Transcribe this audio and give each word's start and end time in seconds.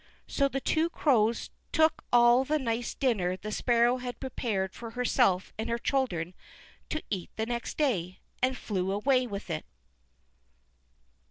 So 0.25 0.47
the 0.47 0.59
two 0.59 0.89
Crows 0.89 1.51
took 1.71 2.03
all 2.11 2.43
the 2.43 2.57
nice 2.57 2.95
dinner 2.95 3.37
the 3.37 3.51
Sparrow 3.51 3.97
had 3.97 4.19
prepared 4.19 4.73
for 4.73 4.89
herself 4.89 5.53
and 5.59 5.69
her 5.69 5.77
children 5.77 6.33
to 6.89 7.03
eat 7.11 7.29
the 7.35 7.45
next 7.45 7.77
day, 7.77 8.17
and 8.41 8.57
flew 8.57 8.91
away 8.91 9.27
with 9.27 9.51
it. 9.51 9.63